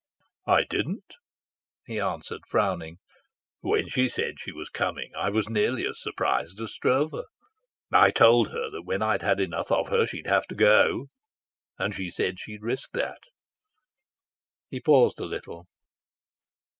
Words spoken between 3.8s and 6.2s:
she said she was coming I was nearly as